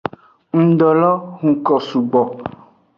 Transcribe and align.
Ngdo 0.61 0.89
lo 0.99 1.11
huko 1.41 1.73
sugbo. 1.87 2.21